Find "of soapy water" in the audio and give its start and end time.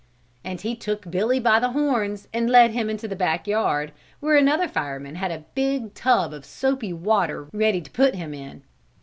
6.33-7.47